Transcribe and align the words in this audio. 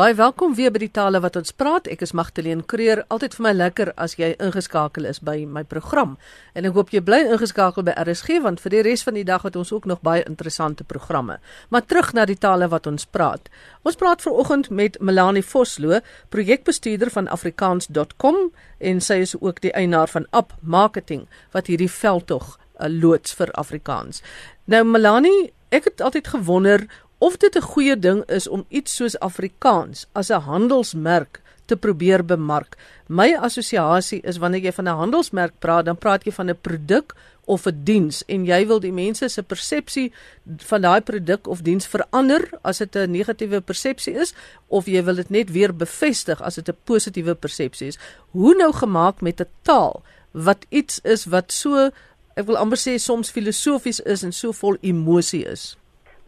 Baie 0.00 0.14
welkom 0.16 0.54
weer 0.56 0.70
by 0.72 0.80
die 0.80 0.94
tale 0.96 1.20
wat 1.20 1.34
ons 1.36 1.52
praat. 1.52 1.84
Ek 1.92 2.00
is 2.00 2.14
Magdalene 2.16 2.62
Creer. 2.64 3.02
Altyd 3.12 3.34
vir 3.36 3.44
my 3.44 3.50
lekker 3.52 3.88
as 4.00 4.14
jy 4.16 4.30
ingeskakel 4.40 5.04
is 5.04 5.18
by 5.20 5.42
my 5.44 5.60
program. 5.60 6.14
En 6.56 6.64
ek 6.64 6.72
hoop 6.72 6.94
jy 6.94 7.02
bly 7.04 7.18
ingeskakel 7.26 7.84
by 7.84 7.92
RSG 8.00 8.38
want 8.40 8.62
vir 8.64 8.72
die 8.72 8.80
res 8.86 9.04
van 9.04 9.18
die 9.18 9.26
dag 9.28 9.44
het 9.44 9.58
ons 9.60 9.74
ook 9.76 9.84
nog 9.90 10.00
baie 10.00 10.22
interessante 10.24 10.86
programme. 10.88 11.36
Maar 11.68 11.84
terug 11.84 12.14
na 12.16 12.24
die 12.24 12.38
tale 12.40 12.70
wat 12.72 12.88
ons 12.88 13.04
praat. 13.04 13.52
Ons 13.84 14.00
praat 14.00 14.24
veraloggend 14.24 14.70
met 14.72 14.96
Melanie 15.04 15.44
Vosloo, 15.44 16.00
projekbestuurder 16.32 17.12
van 17.12 17.28
afrikaans.com 17.28 18.40
en 18.78 19.04
sy 19.04 19.20
is 19.26 19.36
ook 19.36 19.60
die 19.60 19.74
eienaar 19.76 20.08
van 20.08 20.24
App 20.32 20.56
Marketing 20.62 21.26
wat 21.52 21.68
hierdie 21.68 21.92
veldtog 21.92 22.54
uh, 22.56 22.88
loods 22.88 23.36
vir 23.36 23.52
Afrikaans. 23.52 24.24
Nou 24.64 24.80
Melanie, 24.88 25.52
ek 25.68 25.92
het 25.92 26.00
altyd 26.00 26.32
gewonder 26.32 26.88
of 27.20 27.36
dit 27.36 27.56
'n 27.56 27.68
goeie 27.72 27.96
ding 27.98 28.24
is 28.26 28.48
om 28.48 28.64
iets 28.68 28.96
soos 28.96 29.18
Afrikaans 29.18 30.06
as 30.12 30.30
'n 30.30 30.40
handelsmerk 30.40 31.40
te 31.66 31.76
probeer 31.76 32.24
bemark. 32.24 32.76
My 33.06 33.36
assosiasie 33.36 34.20
is 34.22 34.38
wanneer 34.38 34.62
jy 34.62 34.72
van 34.72 34.88
'n 34.88 35.00
handelsmerk 35.02 35.52
praat, 35.58 35.84
dan 35.84 35.98
praat 35.98 36.24
jy 36.24 36.32
van 36.32 36.50
'n 36.50 36.60
produk 36.60 37.14
of 37.44 37.66
'n 37.66 37.80
diens 37.84 38.22
en 38.26 38.44
jy 38.44 38.66
wil 38.66 38.80
die 38.80 38.92
mense 38.92 39.28
se 39.28 39.42
persepsie 39.42 40.12
van 40.56 40.80
daai 40.80 41.00
produk 41.00 41.46
of 41.46 41.62
diens 41.62 41.86
verander 41.86 42.48
as 42.62 42.78
dit 42.78 42.96
'n 42.96 43.10
negatiewe 43.10 43.60
persepsie 43.60 44.14
is 44.14 44.34
of 44.68 44.86
jy 44.86 45.04
wil 45.04 45.14
dit 45.14 45.30
net 45.30 45.50
weer 45.50 45.76
bevestig 45.76 46.40
as 46.40 46.54
dit 46.54 46.68
'n 46.68 46.76
positiewe 46.84 47.34
persepsie 47.34 47.88
is. 47.88 47.98
Hoe 48.30 48.54
nou 48.54 48.72
gemaak 48.72 49.20
met 49.20 49.40
'n 49.40 49.48
taal 49.62 50.02
wat 50.30 50.66
iets 50.68 51.00
is 51.02 51.24
wat 51.24 51.52
so 51.52 51.90
ek 52.36 52.46
wil 52.46 52.56
amper 52.56 52.78
sê 52.78 52.98
soms 52.98 53.30
filosofies 53.30 54.00
is 54.00 54.22
en 54.22 54.32
so 54.32 54.52
vol 54.52 54.76
emosie 54.80 55.44
is. 55.44 55.76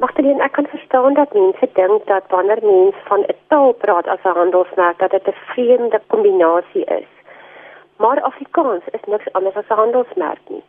Magdalene, 0.02 0.43
ek 0.43 0.52
kan 0.52 0.66
verstaan 0.92 1.14
dat 1.14 1.32
mense 1.32 1.69
dink 1.73 2.06
dat 2.06 2.23
wanneer 2.28 2.59
mens 2.62 2.95
van 3.05 3.20
'n 3.20 3.37
taal 3.48 3.73
praat 3.73 4.06
as 4.06 4.23
'n 4.24 4.38
handelsmerk 4.41 4.98
dat 4.98 5.10
dit 5.10 5.27
'n 5.27 5.41
vreemde 5.52 6.01
kombinasie 6.06 6.84
is. 6.84 7.10
Maar 7.96 8.23
Afrikaans 8.23 8.85
is 8.90 9.04
niks 9.07 9.32
anders 9.32 9.57
as 9.57 9.68
'n 9.68 9.80
handelsmerk 9.82 10.43
nie. 10.46 10.65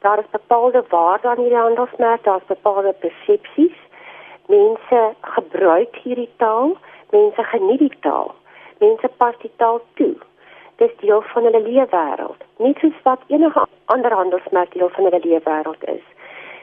Daar 0.00 0.18
is 0.18 0.30
bepaalde 0.30 0.84
waardes 0.88 1.30
aan 1.30 1.36
hierdie 1.36 1.64
handelsmerk, 1.66 2.24
daar's 2.24 2.46
bepaalde 2.46 2.92
persepsies. 2.92 3.76
Mense 4.46 5.00
gebruik 5.20 5.96
hierdie 5.96 6.30
taal, 6.36 6.76
mense 7.10 7.42
geniet 7.42 7.78
die 7.78 7.96
taal. 8.00 8.34
Mense 8.78 9.08
pas 9.16 9.34
die 9.38 9.52
taal 9.56 9.80
toe. 9.94 10.16
Dit 10.76 10.90
is 10.90 10.96
deel 11.00 11.22
van 11.22 11.42
hulle 11.42 11.62
leefwêreld, 11.62 12.40
nie 12.56 12.76
soos 12.78 13.02
wat 13.02 13.20
enige 13.26 13.66
ander 13.84 14.12
handelsmerk 14.12 14.72
deel 14.72 14.88
van 14.88 15.04
hulle 15.04 15.20
leefwêreld 15.22 15.84
is. 15.84 16.04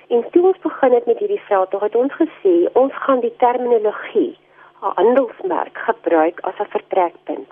En 0.07 0.25
toe 0.31 0.47
ons 0.47 0.57
begin 0.61 0.91
het 0.93 1.05
met 1.05 1.17
hierdie 1.17 1.41
veld, 1.47 1.71
het 1.81 1.95
ons 1.95 2.13
gesê 2.13 2.55
ons 2.73 2.93
gaan 3.05 3.19
die 3.19 3.33
terminologie, 3.37 4.37
'n 4.81 4.91
handelsmerk 4.95 5.77
gebruik 5.77 6.39
as 6.39 6.59
'n 6.59 6.73
vertrekpunt, 6.75 7.49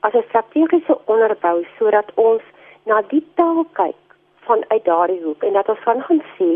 as 0.00 0.12
'n 0.12 0.24
strategiese 0.28 0.98
onderbou 1.04 1.66
sodat 1.78 2.08
ons 2.14 2.42
na 2.84 3.02
die 3.08 3.24
taal 3.34 3.64
kyk 3.72 4.02
vanuit 4.40 4.84
daardie 4.84 5.22
hoek 5.22 5.42
en 5.42 5.52
dat 5.52 5.68
ons 5.68 5.78
van 5.78 6.02
gaan 6.02 6.22
sê 6.38 6.50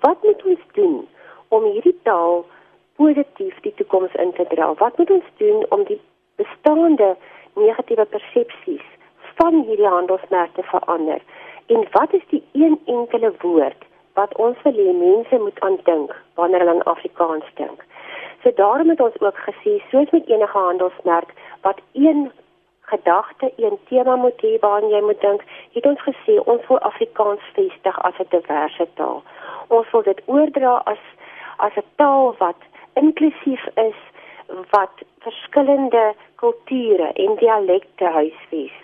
wat 0.00 0.22
moet 0.22 0.44
ons 0.44 0.64
doen 0.72 1.08
om 1.48 1.62
hierdie 1.64 1.98
taal 2.02 2.44
positief 2.96 3.60
die 3.60 3.74
toekoms 3.74 4.14
in 4.14 4.32
te 4.32 4.46
dra? 4.48 4.74
Wat 4.74 4.98
moet 4.98 5.10
ons 5.10 5.30
doen 5.36 5.66
om 5.68 5.84
die 5.84 6.00
bestaande 6.36 7.16
negatiewe 7.54 8.04
persepsies 8.04 8.86
van 9.34 9.62
hierdie 9.62 9.94
handelsmerk 9.96 10.54
te 10.54 10.62
verander? 10.62 11.20
En 11.66 11.86
wat 11.90 12.12
is 12.12 12.26
die 12.28 12.42
een 12.52 12.80
enkele 12.84 13.32
woord 13.40 13.84
wat 14.14 14.36
ons 14.36 14.56
hê 14.62 14.92
mense 14.92 15.38
moet 15.38 15.60
aan 15.60 15.78
dink 15.82 16.14
wanneer 16.34 16.58
hulle 16.62 16.74
aan 16.74 16.88
Afrikaans 16.94 17.48
dink. 17.54 17.84
So 18.42 18.50
daarom 18.54 18.88
het 18.88 19.00
ons 19.00 19.20
ook 19.20 19.38
gesê 19.48 19.82
soos 19.90 20.10
met 20.10 20.26
enige 20.26 20.58
handelsmerk 20.58 21.30
wat 21.60 21.80
een 21.92 22.30
gedagte, 22.80 23.52
een 23.56 23.78
tema 23.88 24.16
moet 24.16 24.42
hê 24.42 24.58
waaraan 24.60 24.90
jy 24.90 25.00
moet 25.00 25.20
dink, 25.20 25.42
het 25.72 25.86
ons 25.86 26.02
gesê 26.08 26.36
ons 26.44 26.66
wil 26.68 26.78
Afrikaans 26.78 27.40
vestig 27.56 27.98
as 28.08 28.18
'n 28.18 28.30
diverse 28.36 28.86
taal. 28.94 29.22
Ons 29.68 29.90
wil 29.90 30.02
dit 30.02 30.20
oordra 30.26 30.74
as 30.84 31.02
as 31.56 31.76
'n 31.76 31.88
taal 31.96 32.34
wat 32.38 32.60
inklusief 32.94 33.64
is 33.74 33.98
wat 34.70 34.94
verskillende 35.18 36.14
kulture 36.36 37.08
en 37.12 37.36
dialekte 37.36 38.04
huisves 38.04 38.76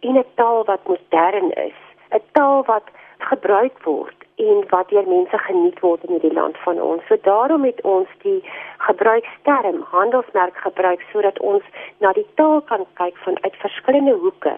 en 0.00 0.18
'n 0.18 0.26
taal 0.34 0.64
wat 0.64 0.86
modern 0.86 1.50
is, 1.50 1.80
'n 2.10 2.22
taal 2.32 2.64
wat 2.64 2.86
gebruik 3.18 3.78
word 3.84 4.23
en 4.34 4.64
wat 4.68 4.88
deur 4.88 5.08
mense 5.08 5.38
geniet 5.38 5.80
word 5.80 6.04
in 6.04 6.14
hierdie 6.16 6.32
land 6.32 6.58
van 6.66 6.80
ons. 6.82 7.06
So 7.08 7.16
daarom 7.22 7.64
het 7.64 7.80
ons 7.82 8.08
die 8.22 8.40
gebruiksterm 8.86 9.80
handelsmerk 9.90 10.56
gebruik 10.66 11.04
sodat 11.12 11.38
ons 11.38 11.62
na 11.98 12.12
die 12.12 12.26
taal 12.34 12.60
kan 12.70 12.86
kyk 13.00 13.16
vanuit 13.26 13.56
verskillende 13.62 14.14
hoeke 14.26 14.56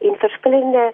en 0.00 0.18
verskillende 0.26 0.92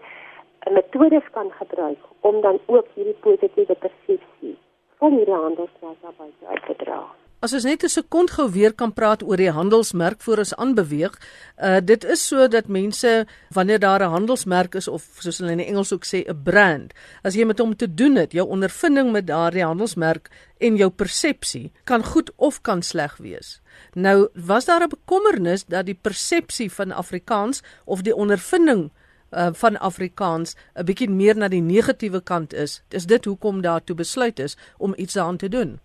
metodes 0.70 1.30
kan 1.30 1.50
gebruik 1.58 1.98
om 2.20 2.40
dan 2.40 2.58
ook 2.66 2.86
hierdie 2.94 3.16
positiewe 3.20 3.74
persepsie 3.74 4.58
van 4.98 5.16
hierdie 5.16 5.34
handelsmerk 5.34 5.98
daarby 6.02 6.30
uit 6.46 6.66
te 6.66 6.84
dra. 6.84 7.02
As 7.40 7.54
ons 7.56 7.64
net 7.64 7.84
'n 7.84 7.88
sekond 7.88 8.30
gou 8.36 8.44
weer 8.52 8.72
kan 8.76 8.92
praat 8.92 9.22
oor 9.24 9.40
die 9.40 9.50
handelsmerk 9.50 10.20
voor 10.20 10.38
ons 10.42 10.54
aanbeweeg. 10.54 11.14
Uh 11.56 11.80
dit 11.80 12.04
is 12.04 12.26
so 12.26 12.48
dat 12.48 12.68
mense 12.68 13.26
wanneer 13.48 13.78
daar 13.78 14.02
'n 14.04 14.12
handelsmerk 14.12 14.74
is 14.74 14.88
of 14.88 15.02
soos 15.18 15.38
hulle 15.38 15.52
in 15.52 15.60
Engels 15.60 15.92
ook 15.92 16.04
sê 16.04 16.28
'n 16.28 16.42
brand, 16.42 16.92
as 17.22 17.34
jy 17.34 17.44
met 17.44 17.58
hom 17.58 17.76
te 17.76 17.94
doen 17.94 18.16
het, 18.16 18.32
jou 18.32 18.46
ondervinding 18.48 19.12
met 19.12 19.26
daardie 19.26 19.64
handelsmerk 19.64 20.28
en 20.58 20.76
jou 20.76 20.90
persepsie 20.90 21.72
kan 21.84 22.04
goed 22.04 22.30
of 22.36 22.60
kan 22.60 22.82
sleg 22.82 23.16
wees. 23.16 23.60
Nou, 23.94 24.28
was 24.34 24.64
daar 24.64 24.82
'n 24.82 24.88
bekommernis 24.88 25.64
dat 25.64 25.86
die 25.86 25.98
persepsie 26.02 26.72
van 26.72 26.92
Afrikaans 26.92 27.62
of 27.84 28.02
die 28.02 28.14
ondervinding 28.14 28.90
uh 29.30 29.48
van 29.52 29.78
Afrikaans 29.78 30.56
'n 30.74 30.84
bietjie 30.84 31.10
meer 31.10 31.36
na 31.36 31.48
die 31.48 31.62
negatiewe 31.62 32.20
kant 32.20 32.52
is? 32.52 32.82
Is 32.88 33.06
dit 33.06 33.24
hoekom 33.24 33.62
daartoe 33.62 33.96
besluit 33.96 34.38
is 34.38 34.56
om 34.78 34.94
iets 34.96 35.14
daaraan 35.14 35.36
te 35.36 35.48
doen? 35.48 35.80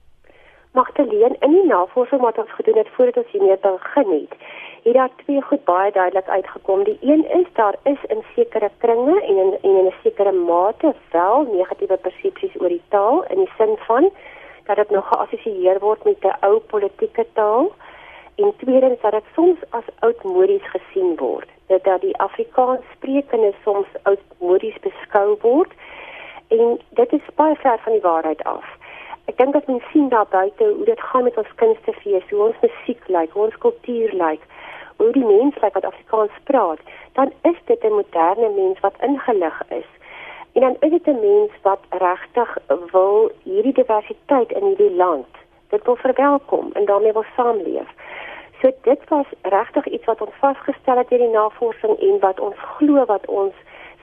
Magdalene, 0.75 1.36
in 1.40 1.52
die 1.52 1.66
navorsing 1.66 2.22
wat 2.22 2.38
ons 2.38 2.52
gedoen 2.52 2.78
het 2.78 2.90
voordat 2.96 3.18
ons 3.22 3.31
hiermee 3.31 3.58
begin 3.62 4.09
het, 4.12 4.34
het 4.84 4.94
daar 4.94 5.09
twee 5.22 5.41
goed 5.41 5.63
baie 5.63 5.91
duidelik 5.91 6.28
uitgekom. 6.28 6.84
Die 6.84 6.97
een 7.02 7.24
is 7.40 7.47
daar 7.53 7.75
is 7.84 8.03
in 8.08 8.24
sekere 8.36 8.69
kringe 8.78 9.22
en 9.22 9.38
in 9.38 9.53
en 9.62 9.78
in 9.80 9.85
'n 9.85 9.94
sekere 10.03 10.31
mate 10.31 10.94
wel 11.12 11.47
negatiewe 11.52 11.97
persepsies 11.97 12.59
oor 12.59 12.68
die 12.68 12.81
taal 12.90 13.24
in 13.24 13.38
die 13.38 13.52
sin 13.58 13.78
van 13.88 14.09
dat 14.66 14.75
dit 14.75 14.90
nog 14.90 15.08
geassosieer 15.08 15.80
word 15.80 16.03
met 16.03 16.24
'n 16.24 16.38
ou 16.40 16.59
politieke 16.59 17.25
taal 17.34 17.72
en 18.35 18.53
tweedens 18.58 19.02
dat 19.02 19.12
dit 19.12 19.28
soms 19.35 19.59
as 19.69 19.88
oudmodies 20.00 20.68
gesien 20.75 21.16
word. 21.16 21.50
Dat 21.68 21.84
dat 21.84 22.02
die 22.02 22.18
Afrikaans 22.18 22.81
sprekende 22.96 23.53
soms 23.64 23.88
oudmodies 24.03 24.80
beskou 24.80 25.38
word 25.41 25.72
en 26.47 26.80
dit 26.90 27.14
is 27.14 27.35
baie 27.35 27.56
ver 27.56 27.80
van 27.84 27.91
die 27.91 28.02
waarheid 28.02 28.44
af 28.44 28.66
ek 29.25 29.38
dink 29.38 29.56
as 29.56 29.66
mens 29.66 29.86
sien 29.91 30.09
daar 30.09 30.28
buite 30.30 30.63
hoe 30.63 30.86
dit 30.86 31.02
gaan 31.02 31.24
met 31.24 31.38
ons 31.38 31.56
kunstefees, 31.62 32.30
hoe 32.30 32.44
ons 32.47 32.62
musiek 32.62 33.08
lyk, 33.08 33.31
hoe 33.34 33.46
ons 33.47 33.58
kultuur 33.63 34.13
lyk, 34.13 34.44
hoe 34.97 35.12
die 35.12 35.25
mense 35.25 35.59
lyk 35.63 35.74
wat 35.74 35.88
Afrikaans 35.90 36.38
praat, 36.50 36.80
dan 37.18 37.31
is 37.50 37.58
dit 37.66 37.84
'n 37.84 37.97
moderne 38.00 38.50
mens 38.50 38.80
wat 38.80 39.02
ingelig 39.02 39.58
is. 39.69 39.90
En 40.53 40.62
dan 40.62 40.75
is 40.80 40.90
dit 40.90 41.08
'n 41.08 41.19
mens 41.19 41.52
wat 41.62 41.81
regtig 41.90 42.58
wil 42.91 43.31
hierdie 43.44 43.74
diversiteit 43.74 44.52
in 44.52 44.64
hierdie 44.64 44.96
land. 44.96 45.31
Dit 45.69 45.85
wil 45.85 45.96
verwelkom 45.96 46.69
en 46.74 46.85
daarmee 46.85 47.14
wil 47.14 47.25
saamleef. 47.35 47.90
So 48.62 48.72
dit 48.81 49.09
was 49.09 49.25
regtig 49.41 49.85
iets 49.88 50.06
wat 50.06 50.22
ons 50.22 50.35
vasgestel 50.40 50.97
het 50.97 51.09
deur 51.09 51.19
die 51.19 51.28
navorsing 51.28 52.00
en 52.00 52.19
wat 52.19 52.40
ons 52.40 52.56
glo 52.58 53.06
wat 53.06 53.25
ons 53.25 53.53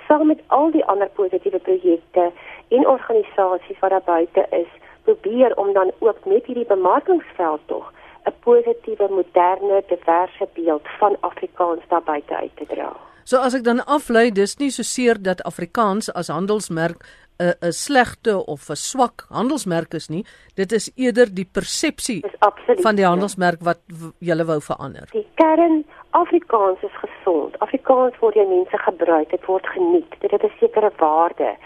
saam 0.07 0.27
met 0.27 0.41
al 0.47 0.71
die 0.71 0.85
ander 0.85 1.09
positiewe 1.09 1.59
projekte 1.59 2.31
en 2.69 2.89
organisasies 2.89 3.79
wat 3.79 3.91
daar 3.91 4.05
buite 4.05 4.47
is 4.51 4.69
probeer 5.13 5.57
om 5.57 5.73
dan 5.73 5.91
ook 5.99 6.25
met 6.25 6.47
hierdie 6.47 6.67
bemarkingsveld 6.67 7.61
tog 7.67 7.93
'n 8.25 8.35
positiewe, 8.41 9.09
moderne, 9.11 9.83
diverse 9.89 10.49
beeld 10.55 10.83
van 10.99 11.17
Afrikaans 11.21 11.81
daar 11.89 12.03
buite 12.03 12.37
uit 12.37 12.57
te 12.57 12.67
dra. 12.67 12.93
So 13.25 13.37
as 13.37 13.55
ek 13.55 13.65
dan 13.65 13.85
aflei, 13.85 14.31
dis 14.31 14.57
nie 14.57 14.71
so 14.71 14.83
seer 14.83 15.23
dat 15.23 15.43
Afrikaans 15.43 16.13
as 16.13 16.29
handelsmerk 16.29 17.05
'n 17.39 17.55
'n 17.61 17.73
slegte 17.73 18.47
of 18.47 18.69
'n 18.71 18.77
swak 18.77 19.27
handelsmerk 19.29 19.95
is 19.95 20.09
nie. 20.09 20.25
Dit 20.55 20.73
is 20.73 20.91
eerder 20.95 21.35
die 21.35 21.49
persepsie 21.53 22.25
van 22.87 22.95
die 22.95 23.05
handelsmerk 23.05 23.61
wat 23.61 23.79
jy 24.19 24.45
wou 24.45 24.61
verander. 24.61 25.09
Die 25.13 25.27
kern 25.35 25.85
Afrikaans 26.11 26.83
is 26.83 26.97
gesond. 27.05 27.59
Afrikaans 27.59 28.19
word 28.19 28.35
deur 28.35 28.49
mense 28.49 28.79
gebruik, 28.79 29.31
dit 29.31 29.45
word 29.45 29.67
geniet. 29.67 30.11
Dit 30.21 30.31
het 30.31 30.43
'n 30.43 30.53
sekere 30.59 30.93
waarde. 30.97 31.57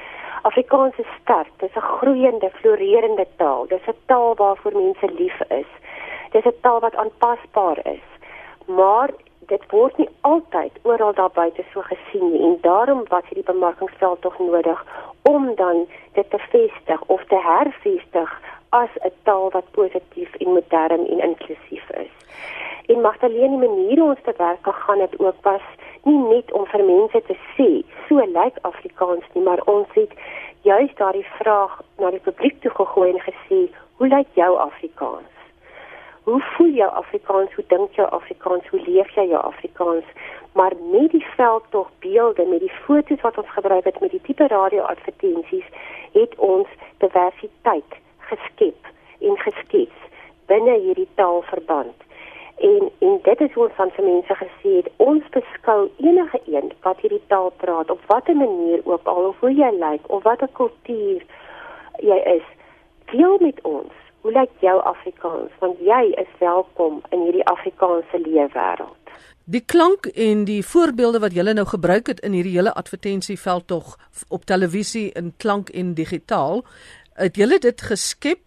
Afrikaans 0.43 0.97
is 0.97 1.07
sterk. 1.23 1.51
Dit 1.57 1.69
is 1.69 1.77
'n 1.77 1.89
groeiende, 1.99 2.51
floreerende 2.51 3.27
taal. 3.37 3.67
Dit 3.67 3.81
is 3.81 3.95
'n 3.95 3.99
taal 4.07 4.35
waarvoor 4.35 4.73
mense 4.73 5.09
lief 5.19 5.41
is. 5.49 5.71
Dit 6.31 6.45
is 6.45 6.53
'n 6.53 6.61
taal 6.61 6.81
wat 6.81 6.97
aanpasbaar 6.97 7.79
is. 7.83 8.07
Maar 8.67 9.11
dit 9.47 9.63
word 9.71 9.97
nie 9.97 10.09
altyd 10.21 10.73
oral 10.83 11.15
daar 11.15 11.31
buite 11.35 11.65
so 11.73 11.81
gesien 11.81 12.33
nie 12.33 12.43
en 12.43 12.59
daarom 12.61 13.03
was 13.09 13.23
hierdie 13.29 13.53
bemarkingsveld 13.53 14.21
tog 14.21 14.39
nodig 14.39 14.85
om 15.23 15.55
dan 15.55 15.87
dit 16.13 16.31
te 16.31 16.39
vestig 16.39 17.03
of 17.07 17.25
te 17.25 17.39
hervestig 17.39 18.41
as 18.69 18.93
'n 19.05 19.13
taal 19.23 19.51
wat 19.51 19.71
positief 19.71 20.35
en 20.35 20.53
modern 20.53 21.07
en 21.07 21.21
inklusief 21.21 21.91
is. 21.91 22.15
En 22.87 23.01
Magdalene, 23.01 23.59
die 23.59 23.69
manier 23.69 23.99
hoe 23.99 24.09
ons 24.09 24.23
te 24.23 24.35
werk 24.37 24.63
gegaan 24.63 25.01
het 25.01 25.19
ook 25.19 25.41
was 25.43 25.67
nie 26.07 26.19
net 26.31 26.53
om 26.55 26.67
vir 26.71 26.85
mense 26.87 27.21
te 27.29 27.37
sê 27.55 27.71
so 28.09 28.23
lyk 28.39 28.59
Afrikaans 28.69 29.27
nie, 29.35 29.43
maar 29.47 29.63
ons 29.71 29.91
het 29.99 30.13
juis 30.67 30.93
daardie 30.99 31.27
vraag 31.39 31.81
na 31.99 32.11
die 32.15 32.23
publiek 32.23 32.61
toe 32.63 32.73
gegooi 32.75 33.11
en 33.13 33.23
gesê, 33.25 33.67
hoe 33.99 34.09
lyk 34.09 34.31
jou 34.39 34.53
Afrikaans? 34.59 35.35
Hoe 36.27 36.41
voel 36.55 36.73
jou 36.75 36.89
Afrikaans? 37.01 37.53
Hoe 37.55 37.65
dink 37.71 37.99
jy 37.99 38.07
Afrikaans? 38.19 38.67
Hoe 38.71 38.81
leef 38.87 39.13
jy 39.15 39.29
jou 39.31 39.43
Afrikaans? 39.43 40.09
Maar 40.59 40.75
met 40.91 41.11
die 41.11 41.27
veldtog 41.37 41.91
beelde, 42.03 42.47
met 42.51 42.65
die 42.65 42.73
foto's 42.87 43.23
wat 43.23 43.39
ons 43.39 43.53
gebruik 43.59 43.85
het 43.85 44.01
met 44.01 44.11
die 44.11 44.23
tipe 44.27 44.47
radio-advertensies, 44.51 45.69
het 46.13 46.35
ons 46.39 46.69
diversiteit 46.99 48.01
geskep 48.31 48.91
en 49.21 49.39
geskets 49.45 50.11
binne 50.51 50.79
hierdie 50.81 51.09
taalverband. 51.15 52.06
En 52.57 52.91
en 52.99 53.19
dit 53.23 53.41
is 53.41 53.53
hoe 53.53 53.65
ons 53.65 53.75
van 53.77 54.05
mense 54.05 54.35
gesê 54.35 54.71
het, 54.77 54.89
ons 54.97 55.23
beskou 55.31 55.91
enige 55.97 56.41
een 56.47 56.73
wat 56.83 57.01
hierdie 57.01 57.23
taal 57.27 57.53
praat 57.57 57.91
op 57.91 58.01
watter 58.07 58.37
manier 58.37 58.81
ook 58.85 59.05
al 59.05 59.29
of 59.29 59.41
hoe 59.41 59.53
jy 59.53 59.71
lyk 59.77 60.09
of 60.09 60.23
watter 60.23 60.49
kultuur 60.53 61.25
jy 61.99 62.19
is, 62.37 62.47
deel 63.13 63.39
met 63.41 63.61
ons. 63.63 63.93
Hoe 64.21 64.33
lyk 64.33 64.51
jou 64.61 64.77
Afrikaans? 64.83 65.53
Want 65.59 65.79
jy 65.79 66.03
is 66.19 66.33
welkom 66.39 67.03
in 67.11 67.27
hierdie 67.29 67.45
Afrikaanse 67.47 68.21
leefwêreld. 68.25 69.13
Die 69.45 69.63
klank 69.63 70.07
en 70.07 70.45
die 70.45 70.63
voorbeelde 70.67 71.21
wat 71.23 71.37
julle 71.37 71.53
nou 71.55 71.67
gebruik 71.67 72.09
het 72.11 72.21
in 72.27 72.35
hierdie 72.35 72.57
hele 72.57 72.75
advertensieveld 72.75 73.67
tog 73.67 73.93
op 74.29 74.45
televisie 74.45 75.13
in 75.13 75.33
klank 75.37 75.69
en 75.69 75.95
digitaal, 75.95 76.65
het 77.15 77.37
julle 77.37 77.59
dit 77.63 77.81
geskep 77.81 78.41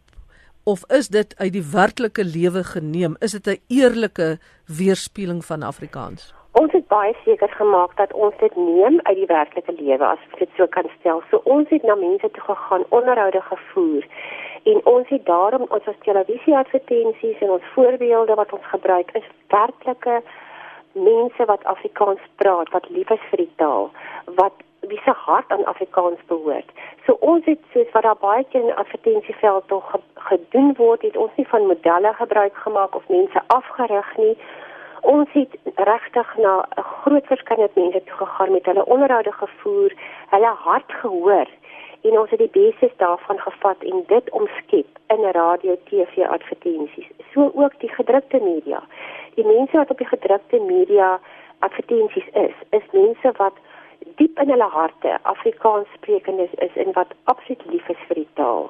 of 0.64 0.84
is 0.88 1.08
dit 1.08 1.36
uit 1.38 1.54
die 1.54 1.66
werklike 1.72 2.24
lewe 2.24 2.64
geneem? 2.64 3.16
Is 3.20 3.32
dit 3.32 3.48
'n 3.48 3.62
eerlike 3.68 4.38
weerspieëling 4.66 5.46
van 5.46 5.64
Afrikaans? 5.64 6.34
Ons 6.52 6.72
het 6.72 6.88
baie 6.88 7.16
seker 7.26 7.50
gemaak 7.50 7.98
dat 7.98 8.14
ons 8.14 8.34
dit 8.40 8.56
neem 8.56 9.00
uit 9.04 9.16
die 9.16 9.26
werklike 9.26 9.74
lewe 9.78 10.06
as 10.06 10.20
ek 10.32 10.40
dit 10.40 10.50
so 10.58 10.68
kan 10.68 10.90
stel. 11.00 11.22
So 11.30 11.42
ons 11.44 11.70
het 11.70 11.84
na 11.84 11.96
mense 11.96 12.32
toe 12.32 12.44
gegaan, 12.44 12.84
onderhoude 12.90 13.42
gevoer 13.42 14.04
en 14.64 14.86
ons 14.86 15.08
het 15.10 15.26
daarom 15.26 15.66
ons 15.70 15.86
as 15.88 16.00
televisieadvertensies 16.04 17.40
en 17.40 17.50
ons 17.50 17.72
voorbeelde 17.74 18.36
wat 18.36 18.54
ons 18.54 18.66
gebruik 18.66 19.12
is 19.14 19.28
werklike 19.48 20.22
mense 20.94 21.46
wat 21.46 21.64
Afrikaans 21.64 22.24
praat, 22.36 22.70
wat 22.70 22.90
lief 22.90 23.10
is 23.10 23.26
vir 23.30 23.38
die 23.38 23.54
taal, 23.56 23.92
wat 24.42 24.54
wie 24.80 25.00
se 25.04 25.12
hart 25.12 25.52
aan 25.52 25.66
Afrikaans 25.66 26.20
behoort. 26.28 26.72
So 27.06 27.18
ons 27.20 27.46
het 27.46 27.60
soos 27.74 27.92
wat 27.92 28.04
daar 28.04 28.22
baie 28.22 28.46
keer 28.50 28.64
in 28.64 28.76
advertensieveld 28.76 29.68
tog 29.68 29.96
gedoen 30.14 30.74
word, 30.78 31.02
het 31.02 31.18
ons 31.18 31.32
nie 31.36 31.48
van 31.48 31.66
modelle 31.66 32.14
gebruik 32.14 32.56
gemaak 32.56 32.96
of 32.96 33.08
mense 33.08 33.42
afgerig 33.48 34.18
nie. 34.18 34.38
Ons 35.02 35.30
het 35.32 35.56
regtig 35.76 36.38
na 36.38 36.66
'n 36.78 36.82
groot 36.82 37.26
verskeidenheid 37.26 37.76
mense 37.76 38.04
toe 38.04 38.18
gegaan 38.18 38.52
met 38.52 38.66
hulle 38.66 38.86
onderhoude 38.86 39.32
gevoer, 39.32 39.94
hulle 40.30 40.54
hart 40.66 40.92
gehoor 41.02 41.48
en 42.02 42.20
ons 42.20 42.30
het 42.30 42.40
die 42.40 42.52
beste 42.52 42.92
daarvan 42.98 43.40
gevat 43.40 43.84
en 43.84 44.04
dit 44.08 44.30
omskep 44.30 44.88
in 45.08 45.20
'n 45.20 45.32
radio, 45.32 45.76
TV 45.84 46.18
advertensies. 46.28 47.10
So 47.34 47.52
ook 47.56 47.80
die 47.80 47.90
gedrukte 47.90 48.40
media. 48.40 48.84
Die 49.34 49.46
mense 49.46 49.78
wat 49.78 49.90
op 49.90 49.98
die 49.98 50.08
gedrukte 50.08 50.60
media 50.60 51.20
advertensies 51.60 52.30
is, 52.34 52.56
is 52.70 52.84
mense 52.92 53.32
wat 53.38 53.54
diep 54.18 54.40
in 54.40 54.50
hulle 54.50 54.70
harte 54.70 55.18
Afrikaans 55.22 55.88
sprekendes 55.94 56.54
is 56.66 56.76
en 56.76 56.94
wat 56.94 57.14
absoluut 57.24 57.66
lief 57.72 57.90
is 57.90 58.06
vir 58.08 58.16
die 58.16 58.30
taal. 58.34 58.70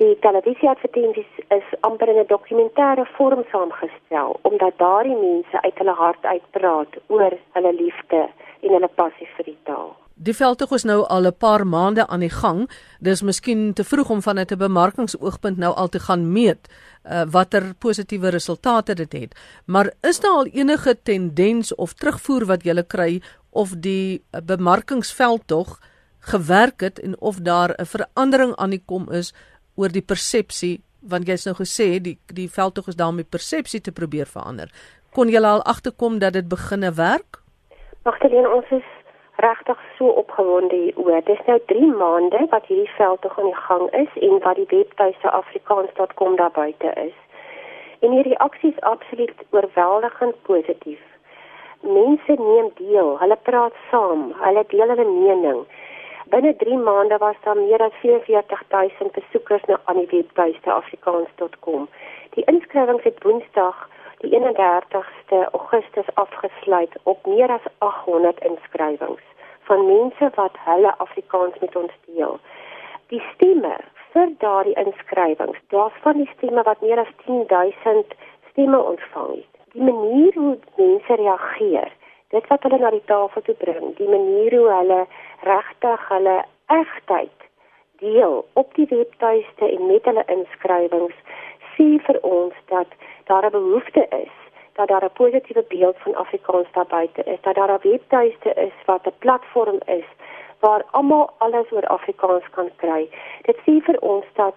Die 0.00 0.14
televisieadvertensies 0.24 1.32
is 1.56 1.72
amper 1.80 2.08
in 2.08 2.20
'n 2.20 2.32
dokumentêre 2.34 3.06
vorm 3.16 3.44
saamgestel 3.50 4.38
omdat 4.42 4.78
daardie 4.78 5.16
mense 5.16 5.62
uit 5.62 5.78
hulle 5.78 5.96
hart 6.04 6.24
uitpraat 6.24 6.92
oor 7.06 7.32
hulle 7.52 7.72
liefde 7.72 8.28
en 8.60 8.70
hulle 8.76 8.90
passie 9.00 9.28
vir 9.36 9.44
die 9.44 9.58
taal. 9.64 9.96
Die 10.20 10.34
veldtog 10.36 10.74
is 10.76 10.84
nou 10.84 11.06
al 11.08 11.26
'n 11.26 11.36
paar 11.36 11.66
maande 11.66 12.06
aan 12.06 12.20
die 12.20 12.36
gang. 12.42 12.70
Dis 12.98 13.22
miskien 13.22 13.72
te 13.72 13.84
vroeg 13.84 14.10
om 14.10 14.22
vanuit 14.22 14.52
'n 14.52 14.58
bemarkingsoogpunt 14.58 15.56
nou 15.56 15.74
al 15.74 15.88
te 15.88 15.98
gaan 15.98 16.32
meet 16.32 16.68
uh, 16.68 17.22
watter 17.30 17.74
positiewe 17.78 18.28
resultate 18.28 18.94
dit 18.94 19.12
het. 19.12 19.34
Maar 19.64 19.92
is 20.00 20.20
daar 20.20 20.30
al 20.30 20.46
enige 20.46 21.02
tendens 21.02 21.74
of 21.74 21.92
terugvoer 21.92 22.46
wat 22.46 22.64
jy 22.64 22.82
kry 22.82 23.22
of 23.50 23.74
die 23.76 24.20
uh, 24.20 24.40
bemarkingsveldtog 24.40 25.78
gewerk 26.20 26.80
het 26.80 27.00
en 27.00 27.20
of 27.20 27.36
daar 27.36 27.74
'n 27.78 27.84
verandering 27.86 28.56
aan 28.56 28.70
die 28.70 28.82
kom 28.86 29.10
is 29.10 29.34
oor 29.74 29.88
die 29.88 30.04
persepsie 30.04 30.82
want 31.00 31.28
jy's 31.28 31.46
nou 31.48 31.56
gesê 31.56 32.00
die 32.00 32.18
die 32.34 32.48
veldtog 32.48 32.88
is 32.88 32.96
daar 32.96 33.08
om 33.08 33.16
die 33.16 33.32
persepsie 33.36 33.80
te 33.80 33.92
probeer 33.92 34.26
verander. 34.26 34.68
Kon 35.12 35.28
jy 35.28 35.40
al 35.42 35.62
agterkom 35.62 36.18
dat 36.18 36.32
dit 36.32 36.48
beginne 36.48 36.92
werk? 36.92 37.40
Magdalene, 38.04 38.48
ons 38.48 38.68
is 38.70 38.88
regtig 39.36 39.78
so 39.96 40.06
opgewonde 40.22 40.76
hieroor. 40.76 41.22
Dit 41.24 41.38
is 41.38 41.46
nou 41.46 41.58
3 41.66 41.86
maande 42.02 42.46
wat 42.50 42.66
hierdie 42.66 42.92
veldtog 42.96 43.38
aan 43.38 43.50
die 43.50 43.62
gang 43.68 43.86
is 44.02 44.22
en 44.28 44.38
wat 44.44 44.56
die 44.56 44.68
webtuiste 44.68 45.30
afrikaans.com 45.30 46.36
daar 46.36 46.50
buite 46.50 46.92
is. 47.06 47.16
En 48.00 48.10
die 48.10 48.22
reaksie 48.22 48.72
is 48.72 48.80
absoluut 48.80 49.44
oorweldigend 49.50 50.42
positief. 50.42 51.00
Mense 51.80 52.32
neem 52.36 52.70
deel, 52.76 53.14
hulle 53.18 53.36
praat 53.42 53.76
saam, 53.90 54.32
hulle 54.44 54.64
deel 54.68 54.92
hulle 54.92 55.06
mening. 55.08 55.62
Binne 56.32 56.52
3 56.56 56.76
maande 56.76 57.16
was 57.18 57.36
daar 57.44 57.56
meer 57.56 57.82
as 57.82 57.96
44000 58.02 59.12
besoekers 59.12 59.64
na 59.66 59.80
aan 59.84 59.96
die 59.96 60.10
webtuiste 60.10 60.72
afrikaans.com. 60.72 61.88
Die 62.36 62.44
inskrywings 62.52 63.02
het 63.08 63.22
Woensdag 63.24 63.88
die 64.20 64.30
31ste 64.36 65.38
Augustus 65.50 66.14
afgesluit 66.14 66.92
op 67.02 67.26
meer 67.26 67.50
as 67.50 67.66
800 67.78 68.44
inskrywings 68.44 69.24
van 69.70 69.86
mense 69.86 70.30
wat 70.34 70.60
hulle 70.64 70.92
Afrikaans 70.98 71.58
met 71.60 71.76
ons 71.76 71.92
deel. 72.12 72.38
Die 73.06 73.22
stemme 73.32 73.76
vir 74.12 74.34
daardie 74.38 74.76
inskrywings, 74.84 75.58
daar's 75.72 75.96
van 76.04 76.20
die 76.20 76.30
stemme 76.36 76.62
wat 76.68 76.80
meer 76.80 76.98
as 76.98 77.14
10000 77.24 78.14
stemme 78.50 78.82
ontvang 78.92 79.32
het. 79.36 79.49
Die 79.72 79.82
manier 79.82 80.34
hoe 80.34 80.58
mense 80.76 81.14
reageer, 81.14 81.92
dit 82.28 82.46
wat 82.46 82.62
hulle 82.62 82.78
na 82.78 82.90
die 82.90 83.04
tafel 83.04 83.42
toe 83.42 83.54
bring, 83.54 83.96
die 83.96 84.08
manier 84.08 84.56
hoe 84.58 84.70
hulle 84.72 85.00
regtig 85.46 86.08
hulle 86.08 86.36
egtheid 86.66 87.48
deel 88.00 88.44
op 88.52 88.74
die 88.74 88.86
webtuiste 88.90 89.70
en 89.70 89.86
met 89.86 90.04
hulle 90.04 90.24
inskrywings 90.26 91.16
sê 91.74 91.88
vir 92.06 92.18
ons 92.22 92.54
dat 92.72 92.88
daar 93.30 93.46
'n 93.46 93.56
behoefte 93.58 94.06
is 94.24 94.36
dat 94.80 94.88
daar 94.88 95.04
'n 95.04 95.18
positiewe 95.22 95.64
beeld 95.68 95.96
van 95.98 96.14
Afrikaans 96.14 96.68
daar 96.72 96.86
buite 96.86 97.22
is, 97.24 97.40
dat 97.40 97.54
daar 97.54 97.72
'n 97.72 97.88
webtuiste 97.88 98.50
is 98.54 98.76
wat 98.84 99.06
'n 99.06 99.18
platform 99.18 99.78
is 99.86 100.08
waar 100.58 100.84
almal 100.90 101.30
alles 101.38 101.72
oor 101.72 101.86
Afrikaans 101.86 102.50
kan 102.50 102.70
kry. 102.76 103.08
Dit 103.42 103.56
sê 103.56 103.74
vir 103.86 103.98
ons 104.00 104.24
dat 104.32 104.56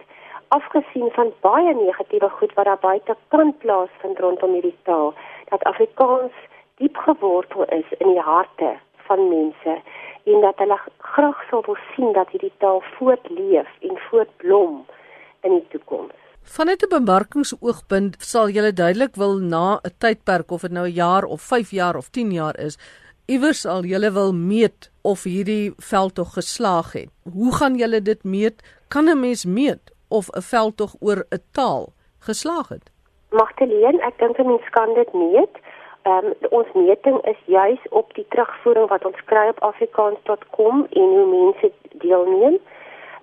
afgesien 0.57 1.09
van 1.17 1.31
baie 1.41 1.73
negatiewe 1.75 2.29
goed 2.37 2.53
wat 2.57 2.65
daar 2.69 2.81
buite 2.81 3.15
kan 3.33 3.53
plaasvind 3.61 4.19
rondom 4.19 4.53
hierdie 4.53 4.77
taal, 4.89 5.13
dat 5.49 5.63
Afrikaans 5.71 6.35
diep 6.81 6.97
gewortel 7.05 7.65
is 7.77 7.93
in 7.99 8.11
die 8.13 8.25
harte 8.31 8.73
van 9.07 9.29
mense 9.29 9.77
en 10.31 10.43
dat 10.45 10.59
hulle 10.61 10.79
graag 11.13 11.39
sou 11.49 11.61
wil 11.67 11.79
sien 11.93 12.11
dat 12.17 12.29
hierdie 12.33 12.53
taal 12.63 12.83
voortleef 12.97 13.69
en 13.87 13.97
voortblom 14.09 14.83
in 15.47 15.57
die 15.57 15.65
toekoms. 15.75 16.13
Vanuit 16.43 16.83
'n 16.83 16.89
bemarkingsoogpunt 16.89 18.15
sal 18.19 18.49
jy 18.49 18.71
duidelik 18.71 19.15
wil 19.15 19.39
na 19.39 19.79
'n 19.83 19.95
tydperk 19.97 20.51
of 20.51 20.61
dit 20.61 20.71
nou 20.71 20.85
'n 20.87 20.99
jaar 21.03 21.23
of 21.23 21.41
5 21.41 21.71
jaar 21.71 21.95
of 21.95 22.09
10 22.09 22.31
jaar 22.31 22.59
is, 22.59 22.77
iewers 23.25 23.61
sal 23.61 23.83
jy 23.85 24.11
wil 24.11 24.33
meet 24.33 24.91
of 25.01 25.23
hierdie 25.23 25.73
veldtog 25.77 26.33
geslaag 26.33 26.93
het. 26.93 27.09
Hoe 27.33 27.55
gaan 27.55 27.75
jy 27.75 28.01
dit 28.01 28.23
meet? 28.23 28.63
Kan 28.87 29.09
'n 29.09 29.19
mens 29.19 29.45
meet 29.45 29.92
of 30.19 30.25
'n 30.29 30.41
veldtog 30.53 30.93
oor 30.99 31.19
'n 31.29 31.43
taal 31.51 31.83
geslaag 32.19 32.67
het? 32.75 32.85
Magteleen, 33.29 33.99
ek 34.09 34.17
dink 34.17 34.37
'n 34.37 34.47
mens 34.47 34.69
kan 34.69 34.93
dit 34.93 35.13
meet. 35.13 35.55
Ehm 36.01 36.25
um, 36.25 36.33
ons 36.49 36.69
meting 36.73 37.17
is 37.33 37.41
juis 37.45 37.83
op 37.89 38.13
die 38.13 38.25
terugvoering 38.29 38.87
wat 38.89 39.05
ons 39.05 39.19
kry 39.25 39.47
op 39.47 39.59
afrikaans.com 39.59 40.87
en 40.89 41.07
hoe 41.15 41.27
mense 41.37 41.71
deelneem 42.05 42.57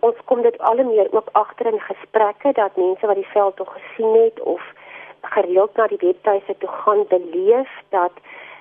ons 0.00 0.16
kom 0.24 0.42
dit 0.42 0.58
al 0.58 0.84
meer 0.84 1.08
ook 1.10 1.28
agter 1.32 1.66
in 1.72 1.80
gesprekke 1.80 2.52
dat 2.52 2.76
mense 2.76 3.06
wat 3.06 3.18
die 3.20 3.32
veld 3.32 3.56
tog 3.56 3.72
gesien 3.76 4.14
het 4.22 4.40
of 4.40 4.62
gereeld 5.20 5.76
na 5.76 5.86
die 5.86 6.00
webtuise 6.00 6.54
toe 6.58 6.68
gaan 6.84 7.04
beleef 7.08 7.70
dat 7.88 8.12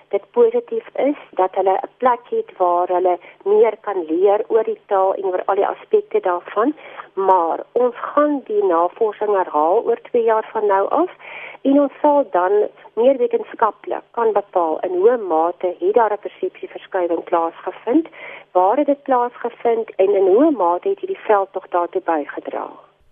dit 0.09 0.23
positief 0.31 0.87
is 0.95 1.19
dat 1.31 1.55
hulle 1.55 1.75
'n 1.81 1.89
plek 1.97 2.23
het 2.29 2.57
waar 2.57 2.87
hulle 2.87 3.17
meer 3.43 3.75
kan 3.81 4.05
leer 4.05 4.43
oor 4.47 4.63
die 4.63 4.81
taal 4.85 5.13
en 5.13 5.25
oor 5.25 5.43
al 5.45 5.55
die 5.55 5.67
aspekte 5.67 6.19
daarvan 6.19 6.73
maar 7.13 7.59
ons 7.71 7.95
gaan 7.95 8.41
die 8.45 8.63
navorsing 8.63 9.35
herhaal 9.37 9.83
oor 9.85 9.99
2 10.01 10.23
jaar 10.23 10.47
van 10.51 10.65
nou 10.65 10.89
af 10.89 11.11
en 11.61 11.79
ons 11.81 11.93
sal 12.01 12.27
dan 12.31 12.51
meer 12.93 13.17
wetenskaplik 13.17 14.03
kan 14.11 14.31
bepaal 14.33 14.79
in 14.87 14.93
hoe 15.01 15.17
mate 15.17 15.75
het 15.79 15.93
daar 15.93 16.13
'n 16.13 16.23
persepsieverskywing 16.25 17.23
plaasgevind, 17.23 18.07
waar 18.51 18.77
het 18.77 18.85
dit 18.85 19.03
plaasgevind 19.03 19.95
en 19.95 20.15
in 20.15 20.27
hoe 20.35 20.51
mate 20.51 20.89
het 20.89 20.99
hierdie 20.99 21.25
veld 21.29 21.49
tog 21.51 21.67
daartoe 21.67 22.01
bygedra. 22.01 22.67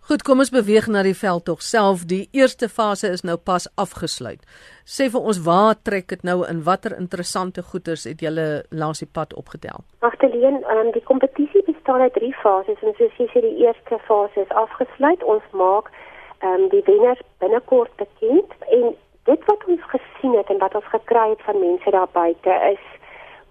Goed, 0.08 0.22
kom 0.24 0.40
ons 0.40 0.54
beweeg 0.56 0.86
na 0.88 1.02
die 1.04 1.18
veld 1.20 1.44
tog 1.50 1.64
self. 1.68 2.06
Die 2.08 2.30
eerste 2.32 2.70
fase 2.72 3.10
is 3.12 3.26
nou 3.28 3.34
pas 3.50 3.66
afgesluit. 3.84 4.46
Sê 4.88 5.10
vir 5.12 5.26
ons 5.32 5.42
waar 5.44 5.74
trek 5.90 6.08
dit 6.14 6.22
nou 6.30 6.38
in 6.48 6.62
watter 6.64 6.94
interessante 6.96 7.64
goeders 7.72 8.06
het 8.08 8.24
julle 8.24 8.46
langs 8.72 9.04
die 9.04 9.10
pad 9.18 9.36
opgetel? 9.42 9.84
Agterleen, 10.08 10.62
um, 10.72 10.94
die 10.96 11.04
kompetisie 11.10 11.64
bestaan 11.68 12.06
uit 12.06 12.16
drie 12.16 12.32
fases 12.44 12.80
en 12.88 12.96
soos 12.96 13.20
jy 13.20 13.28
sê 13.34 13.44
die 13.44 13.66
eerste 13.66 14.00
fase 14.08 14.46
is 14.46 14.56
afgesluit. 14.64 15.28
Ons 15.28 15.44
maak 15.52 15.92
ehm 16.40 16.56
um, 16.56 16.66
die 16.72 16.86
wenners 16.88 17.26
binnekort 17.44 17.92
bekend 18.00 18.56
en 18.80 18.96
dit 19.28 19.46
wat 19.52 19.68
ons 19.68 19.92
gesien 19.92 20.40
het 20.40 20.48
en 20.56 20.64
wat 20.64 20.80
ons 20.80 20.90
gekry 20.96 21.28
het 21.34 21.44
van 21.50 21.60
mense 21.60 21.96
daar 21.98 22.08
buite 22.16 22.58
is 22.72 22.88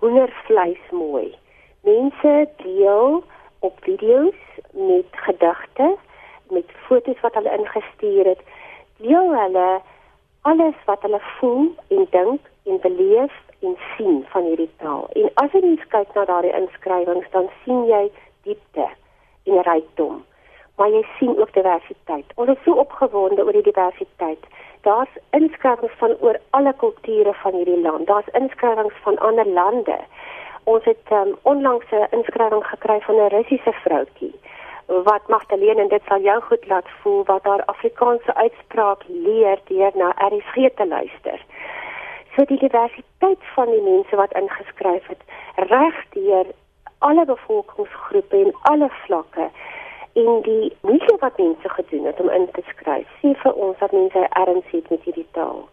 hoendervleis 0.00 0.88
mooi. 1.04 1.28
Mense 1.84 2.34
deel 2.64 3.20
op 3.60 3.76
video's 3.84 4.40
met 4.72 5.24
gedigte 5.28 5.92
met 6.50 6.70
foto's 6.86 7.20
wat 7.20 7.34
hulle 7.34 7.58
ingestuur 7.58 8.24
het, 8.24 8.40
deel 8.96 9.34
hulle 9.34 9.80
alles 10.42 10.74
wat 10.84 11.02
hulle 11.02 11.20
voel 11.38 11.74
en 11.88 12.06
dink 12.10 12.40
en 12.64 12.80
beleef 12.80 13.34
en 13.60 13.76
sien 13.96 14.24
van 14.28 14.42
hierdie 14.42 14.70
taal. 14.76 15.08
En 15.12 15.30
as 15.34 15.52
jy 15.52 15.62
net 15.64 15.82
kyk 15.94 16.14
na 16.14 16.24
daardie 16.28 16.54
inskrywings, 16.54 17.28
dan 17.34 17.50
sien 17.64 17.84
jy 17.90 18.04
diepte 18.46 18.86
en 19.50 19.62
rykdom. 19.68 20.22
Maar 20.76 20.92
jy 20.92 21.02
sien 21.18 21.38
ook 21.38 21.52
diversiteit. 21.56 22.32
Ons 22.34 22.52
is 22.54 22.62
so 22.64 22.76
opgewonde 22.82 23.44
oor 23.44 23.56
die 23.56 23.66
diversiteit. 23.70 24.42
Daar's 24.86 25.12
inskrywings 25.38 25.98
van 26.02 26.14
oor 26.20 26.38
alle 26.58 26.74
kulture 26.82 27.32
van 27.42 27.56
hierdie 27.58 27.80
land. 27.80 28.06
Daar's 28.06 28.28
inskrywings 28.38 28.98
van 29.06 29.18
ander 29.18 29.48
lande. 29.48 29.98
Ons 30.64 30.84
het 30.84 31.10
um, 31.10 31.34
onlangs 31.42 31.90
'n 31.90 32.06
inskrywing 32.10 32.66
gekry 32.66 33.00
van 33.00 33.14
'n 33.14 33.34
Russiese 33.34 33.72
vroutjie 33.72 34.34
wat 34.86 35.28
Magdalene 35.28 35.80
en 35.80 35.88
dit 35.88 36.02
sal 36.08 36.20
jou 36.20 36.40
goed 36.42 36.66
laat 36.66 36.88
voel 37.02 37.24
wat 37.24 37.44
haar 37.44 37.64
Afrikaanse 37.64 38.34
uitspraak 38.34 39.02
leer 39.06 39.58
deur 39.64 39.92
na 39.94 40.12
RSG 40.28 40.70
te 40.74 40.86
luister. 40.86 41.40
So 42.34 42.44
die 42.44 42.58
diversiteit 42.58 43.42
van 43.54 43.70
die 43.70 43.82
mense 43.82 44.16
wat 44.16 44.32
ingeskryf 44.32 45.06
het 45.06 45.22
reg 45.70 46.04
deur 46.10 46.46
alle 46.98 47.24
bevolkingsgroepe 47.24 48.36
en 48.36 48.54
alle 48.62 48.90
vlakke 49.04 49.50
en 50.12 50.42
die 50.42 50.76
moeite 50.80 51.16
wat 51.20 51.38
mense 51.38 51.68
gedoen 51.68 52.04
het 52.04 52.20
om 52.20 52.30
in 52.30 52.48
te 52.52 52.62
skryf 52.68 53.08
sê 53.22 53.32
vir 53.42 53.52
ons 53.52 53.78
dat 53.78 53.92
mense 53.92 54.28
erns 54.42 54.70
het 54.72 54.90
met 54.90 55.02
hierdie 55.08 55.28
taal 55.38 55.68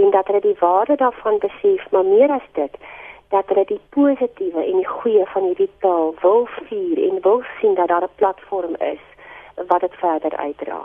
en 0.00 0.10
dat 0.16 0.26
hulle 0.26 0.40
die 0.40 0.58
waarde 0.60 0.96
daarvan 0.96 1.38
besef 1.44 1.86
maar 1.90 2.04
meer 2.04 2.30
as 2.30 2.48
dit 2.58 2.76
dat 3.30 3.46
hulle 3.50 3.64
die 3.68 3.80
positiewe 3.94 4.64
en 4.64 4.80
die 4.82 4.88
goeie 4.88 5.26
van 5.32 5.46
hierdie 5.48 5.70
taal 5.84 6.14
wil 6.22 6.48
vier 6.68 6.98
en 7.08 7.20
wil 7.26 7.42
sien 7.60 7.74
dat 7.74 7.88
daar 7.88 8.06
'n 8.08 8.16
platform 8.16 8.74
is 8.94 9.04
wat 9.68 9.80
dit 9.80 9.94
verder 9.94 10.36
uitdra. 10.36 10.80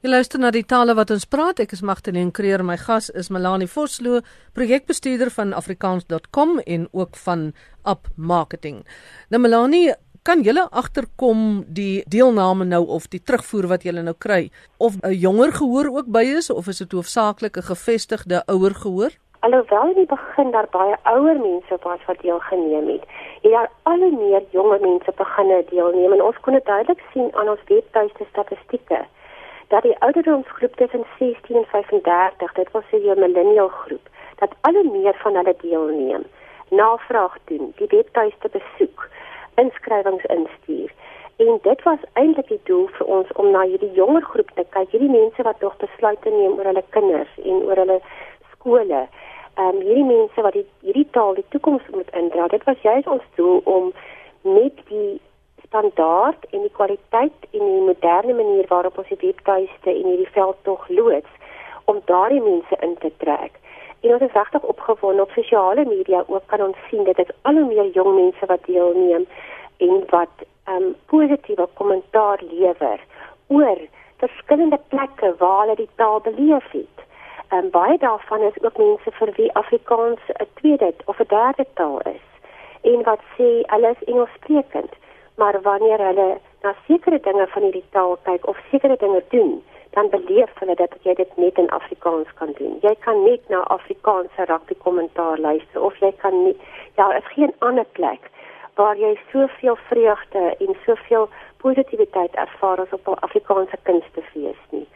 Jy 0.00 0.08
luister 0.10 0.40
na 0.40 0.50
die 0.50 0.64
tale 0.64 0.94
wat 0.94 1.10
ons 1.10 1.24
praat. 1.24 1.58
Ek 1.60 1.72
is 1.72 1.82
Magdalene 1.82 2.30
Creer. 2.30 2.64
My 2.64 2.76
gas 2.76 3.10
is 3.10 3.28
Melanie 3.28 3.68
Vosloo, 3.68 4.20
projekbestuurder 4.52 5.30
van 5.30 5.52
afrikaans.com 5.52 6.58
en 6.58 6.88
ook 6.92 7.16
van 7.16 7.52
Up 7.84 8.08
Marketing. 8.16 8.86
Nou 9.28 9.42
Melanie, 9.42 9.92
kan 10.22 10.42
julle 10.42 10.66
agterkom 10.70 11.64
die 11.68 12.02
deelname 12.08 12.64
nou 12.64 12.86
of 12.86 13.08
die 13.12 13.20
terugvoer 13.20 13.66
wat 13.66 13.84
julle 13.84 14.02
nou 14.02 14.14
kry 14.18 14.50
of 14.78 14.96
'n 15.02 15.12
jonger 15.12 15.52
gehoor 15.52 15.86
ook 15.96 16.06
by 16.06 16.22
is 16.22 16.50
of 16.50 16.68
is 16.68 16.78
dit 16.78 16.92
hoofsaaklik 16.92 17.56
'n 17.56 17.62
gevestigde 17.62 18.42
ouer 18.46 18.74
gehoor? 18.74 19.10
Alhoewel 19.40 19.88
in 19.88 19.94
die 19.94 20.06
begin 20.06 20.50
daar 20.50 20.66
baie 20.70 20.96
ouer 21.02 21.38
mense 21.40 21.76
was 21.82 22.02
wat 22.06 22.20
deelgeneem 22.20 22.88
het, 22.88 23.04
het 23.42 23.52
daar 23.52 23.70
al 23.82 24.02
hoe 24.04 24.16
meer 24.16 24.42
jonger 24.50 24.80
mense 24.80 25.12
begin 25.16 25.64
deelneem 25.70 26.12
en 26.12 26.22
ons 26.22 26.40
kon 26.40 26.52
dit 26.52 26.64
duidelik 26.64 27.00
sien 27.12 27.30
aan 27.34 27.48
ons 27.48 27.64
webtuiste 27.68 28.24
statistieke 28.30 29.00
dat 29.70 29.82
die 29.82 29.96
ouderdomsgroep 29.98 30.76
tussen 30.76 31.04
16 31.18 31.56
en 31.56 31.64
35, 31.64 32.52
dit 32.52 32.70
was 32.70 32.84
die 32.90 33.14
millennial 33.14 33.68
groep, 33.68 34.08
dat 34.36 34.52
al 34.60 34.72
hoe 34.72 34.90
meer 34.90 35.14
van 35.22 35.34
hulle 35.34 35.54
deelneem, 35.60 36.24
navraag 36.68 37.36
doen, 37.44 37.72
die 37.76 37.86
webtuiste 37.86 38.48
besoek, 38.48 39.08
inskrywings 39.54 40.24
instuur. 40.24 40.92
En 41.36 41.58
dit 41.62 41.82
was 41.82 42.02
eintlik 42.12 42.48
die 42.48 42.60
doel 42.64 42.88
vir 42.98 43.06
ons 43.06 43.32
om 43.32 43.50
na 43.50 43.62
hierdie 43.62 43.92
jonger 43.92 44.26
groep 44.32 44.50
te 44.54 44.66
kyk, 44.74 44.90
hierdie 44.90 45.14
mense 45.14 45.42
wat 45.42 45.60
nog 45.60 45.76
besluite 45.76 46.30
neem 46.30 46.58
oor 46.58 46.72
hulle 46.72 46.84
kinders 46.90 47.38
en 47.44 47.62
oor 47.70 47.84
hulle 47.84 48.00
skole 48.52 49.06
ehm 49.54 49.76
um, 49.76 49.80
hierdie 49.80 50.04
mense 50.04 50.42
wat 50.42 50.52
die 50.52 50.66
hierdie 50.80 51.08
taal 51.10 51.34
die 51.34 51.44
toekoms 51.48 51.82
moet 51.90 52.10
indra. 52.10 52.46
Dit 52.48 52.64
was 52.64 52.80
juist 52.82 53.06
ons 53.06 53.26
doel 53.34 53.60
om 53.64 53.92
met 54.42 54.76
die 54.88 55.20
standaard 55.66 56.46
en 56.50 56.60
die 56.60 56.76
kwaliteit 56.78 57.46
en 57.50 57.64
die 57.64 57.84
moderne 57.88 58.34
manier 58.34 58.66
waarop 58.68 58.98
ons 58.98 59.08
die 59.08 59.20
webtuiste 59.20 59.90
en 59.90 60.06
hierdie 60.12 60.32
veld 60.36 60.56
tog 60.62 60.88
loods 60.88 61.32
om 61.84 62.00
daardie 62.04 62.42
mense 62.42 62.76
in 62.80 62.96
te 62.98 63.12
trek. 63.16 63.58
En 64.00 64.12
ons 64.16 64.22
is 64.22 64.32
regtig 64.32 64.62
opgewonde 64.62 65.22
op 65.22 65.30
sosiale 65.36 65.84
media 65.84 66.24
ook 66.26 66.46
kan 66.46 66.62
ons 66.62 66.86
sien 66.88 67.04
dit 67.04 67.18
is 67.18 67.34
al 67.42 67.60
hoe 67.60 67.68
meer 67.68 67.90
jong 67.98 68.14
mense 68.14 68.46
wat 68.52 68.64
deelneem 68.66 69.26
en 69.76 70.04
wat 70.14 70.46
ehm 70.70 70.82
um, 70.82 70.94
positiewe 71.12 71.66
kommentaar 71.74 72.42
lewer 72.50 73.00
oor 73.46 73.80
verskillende 74.22 74.80
plekke 74.88 75.34
waar 75.38 75.60
hulle 75.60 75.76
die 75.76 75.92
taal 75.94 76.20
beleef 76.20 76.66
het 76.70 77.06
um, 77.52 77.70
baie 77.70 77.98
daarvan 77.98 78.42
is 78.42 78.62
ook 78.62 78.76
mense 78.78 79.10
vir 79.18 79.32
wie 79.36 79.52
Afrikaans 79.52 80.20
'n 80.28 80.48
tweede 80.54 80.94
of 81.04 81.18
'n 81.20 81.28
derde 81.28 81.66
taal 81.74 82.00
is 82.00 82.26
en 82.82 83.02
wat 83.02 83.22
sê 83.36 83.48
hulle 83.72 83.90
is 83.90 84.04
Engelssprekend 84.04 84.92
maar 85.36 85.62
wanneer 85.62 85.98
hulle 85.98 86.38
na 86.62 86.74
sekere 86.86 87.20
dinge 87.20 87.46
van 87.46 87.62
hierdie 87.62 87.88
taal 87.90 88.18
kyk 88.22 88.46
of 88.46 88.56
sekere 88.70 88.96
dinge 88.96 89.22
doen 89.28 89.62
dan 89.90 90.08
beleef 90.08 90.50
hulle 90.54 90.74
dat 90.74 90.92
jy 91.02 91.14
dit 91.14 91.36
net 91.36 91.58
in 91.58 91.70
Afrikaans 91.70 92.28
kan 92.34 92.52
doen. 92.58 92.78
Jy 92.82 92.94
kan 93.06 93.24
net 93.24 93.48
na 93.48 93.60
Afrikaanse 93.76 94.44
rugby 94.44 94.74
kommentaar 94.84 95.38
luister 95.38 95.82
of 95.82 95.96
jy 96.00 96.12
kan 96.22 96.44
nie 96.44 96.56
ja 96.96 97.12
is 97.16 97.32
geen 97.34 97.54
ander 97.58 97.86
plek 97.98 98.30
waar 98.74 98.96
jy 98.96 99.18
soveel 99.32 99.76
vreugde 99.88 100.44
en 100.58 100.76
soveel 100.86 101.28
positiwiteit 101.56 102.34
ervaar 102.34 102.80
as 102.80 102.92
op 102.92 103.08
'n 103.08 103.22
Afrikaanse 103.28 103.78
kunstefees 103.82 104.62
nie 104.70 104.86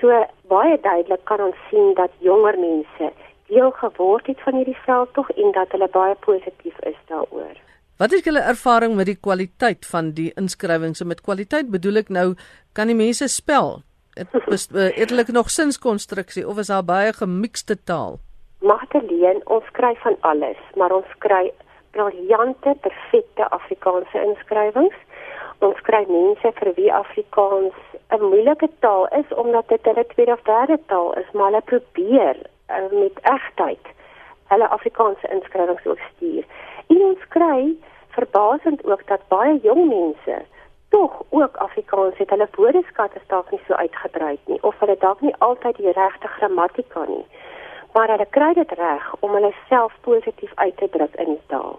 So 0.00 0.08
baie 0.48 0.78
duidelik 0.80 1.24
kan 1.28 1.42
ons 1.44 1.58
sien 1.70 1.92
dat 1.94 2.12
jonger 2.24 2.56
mense 2.58 3.12
deel 3.50 3.70
geword 3.80 4.26
het 4.30 4.40
van 4.46 4.56
hierdie 4.56 4.78
veldtog 4.86 5.30
en 5.30 5.52
dat 5.52 5.72
hulle 5.74 5.88
baie 5.92 6.14
positief 6.24 6.78
is 6.88 6.96
daaroor. 7.10 7.56
Wat 8.00 8.12
is 8.16 8.24
julle 8.24 8.40
ervaring 8.40 8.94
met 8.96 9.10
die 9.10 9.18
kwaliteit 9.20 9.86
van 9.86 10.14
die 10.16 10.30
inskrywings? 10.40 11.02
Met 11.04 11.20
kwaliteit 11.20 11.68
bedoel 11.68 12.00
ek 12.00 12.08
nou 12.08 12.28
kan 12.72 12.88
die 12.88 12.96
mense 12.96 13.28
spel? 13.28 13.82
Het 14.16 14.32
eintlik 15.00 15.28
eh, 15.28 15.34
nog 15.36 15.50
sinskonstruksie 15.50 16.46
of 16.48 16.58
is 16.62 16.72
daar 16.72 16.86
baie 16.86 17.12
gemixte 17.12 17.76
taal? 17.84 18.16
Magdalene, 18.64 19.40
ons 19.44 19.68
kry 19.76 19.92
van 20.04 20.16
alles, 20.20 20.58
maar 20.76 20.92
ons 20.92 21.12
kry 21.24 21.50
briljante, 21.92 22.74
perfekte 22.84 23.48
Afrikaanse 23.50 24.24
inskrywings. 24.24 24.96
Ons 25.60 25.80
kry 25.84 26.04
mense 26.08 26.52
vir 26.58 26.72
wie 26.76 26.92
Afrikaans 26.92 27.76
'n 28.16 28.20
moeilike 28.20 28.68
taal 28.80 29.06
is 29.18 29.34
omdat 29.42 29.68
dit 29.68 29.84
hulle 29.84 30.06
tweede 30.06 30.32
of 30.32 30.42
derde 30.42 30.78
taal 30.86 31.12
is, 31.22 31.30
maar 31.32 31.50
hulle 31.50 31.60
probeer 31.72 32.36
uh, 32.70 33.00
met 33.00 33.18
egtheid 33.22 33.86
hulle 34.50 34.68
Afrikaanse 34.68 35.28
inskrywings 35.28 35.86
ook 35.86 35.98
stuur. 36.14 36.44
En 36.86 37.02
ons 37.10 37.28
kry 37.28 37.76
verbasend 38.08 38.84
ook 38.84 39.06
dat 39.06 39.28
baie 39.28 39.58
jong 39.62 39.88
mense 39.88 40.38
tog 40.88 41.22
ook 41.28 41.56
Afrikaans 41.56 42.16
het. 42.16 42.30
Hulle 42.30 42.48
woordeskat 42.56 43.14
is 43.14 43.26
dalk 43.26 43.50
nie 43.50 43.60
so 43.66 43.74
uitgebrei 43.74 44.38
nie 44.44 44.62
of 44.62 44.78
hulle 44.78 44.96
dalk 44.98 45.20
nie 45.20 45.34
altyd 45.38 45.76
die 45.76 45.92
regte 45.92 46.28
grammatika 46.38 47.04
nie. 47.08 47.26
Maar 47.92 48.08
hulle 48.08 48.26
kry 48.30 48.52
dit 48.54 48.72
reg 48.80 49.14
om 49.20 49.36
hulle 49.38 49.52
self 49.68 49.94
positief 50.00 50.52
uit 50.54 50.76
te 50.76 50.88
druk 50.88 51.14
in 51.14 51.30
die 51.34 51.46
taal. 51.46 51.78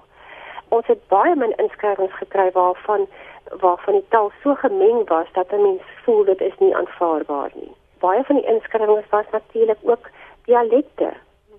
Ons 0.69 0.87
het 0.87 1.03
baie 1.11 1.35
min 1.35 1.55
inskrywings 1.59 2.15
gekry 2.23 2.49
waarvan 2.55 3.07
waarvan 3.59 3.93
die 3.93 4.05
taal 4.09 4.31
so 4.43 4.55
gemeng 4.55 5.07
was 5.07 5.27
dat 5.33 5.51
'n 5.51 5.61
mens 5.61 5.81
voel 6.03 6.23
dit 6.25 6.41
is 6.41 6.57
nie 6.59 6.75
aanvaarbaar 6.75 7.51
nie. 7.53 7.71
Baie 7.99 8.23
van 8.23 8.35
die 8.35 8.45
inskrywings 8.45 9.09
was 9.09 9.25
natuurlik 9.31 9.77
ook 9.81 10.09
dialekte 10.45 11.13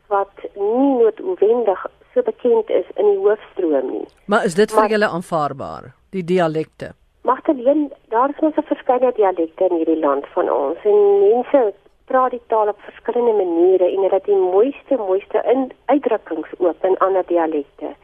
wat 0.06 0.36
nie 0.54 0.94
noodwendig 1.02 1.86
so 2.14 2.22
bekend 2.22 2.70
is 2.70 2.84
in 2.94 3.06
die 3.10 3.18
hoofstroom 3.18 3.90
nie. 3.90 4.06
Maar 4.24 4.44
is 4.44 4.54
dit 4.54 4.72
vir 4.72 4.88
julle 4.88 5.08
aanvaarbaar, 5.08 5.94
die 6.10 6.24
dialekte? 6.24 6.92
Magteleen, 7.22 7.92
daar 8.08 8.28
is 8.28 8.40
mos 8.40 8.56
'n 8.56 8.62
verskeidenheid 8.62 9.16
dialekte 9.16 9.64
in 9.64 9.76
hierdie 9.76 10.00
land 10.00 10.26
van 10.26 10.50
ons 10.50 10.78
en 10.84 10.98
mense 11.20 11.72
praat 12.04 12.30
die 12.30 12.42
taal 12.46 12.68
op 12.68 12.80
verskillende 12.80 13.32
maniere 13.44 13.84
en 13.84 14.02
hulle 14.04 14.14
het 14.14 14.24
die 14.24 14.36
mooiste 14.36 14.96
mooiste 14.96 15.42
in 15.52 15.70
uitdrukkings 15.84 16.48
ook 16.58 16.76
in 16.82 16.98
ander 16.98 17.24
dialekte. 17.26 17.94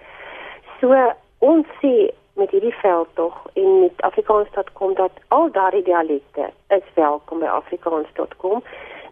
So 0.80 0.94
ons 1.38 1.66
sê 1.82 2.10
met 2.38 2.50
hierdie 2.50 2.74
veld 2.74 3.08
tog 3.14 3.34
en 3.52 3.80
met 3.80 4.02
afrikaans.com 4.08 4.94
dat 4.94 5.10
al 5.28 5.50
daardie 5.52 5.82
dialekte 5.82 6.50
is 6.68 6.86
welkom 6.94 7.38
by 7.38 7.46
afrikaans.com. 7.46 8.62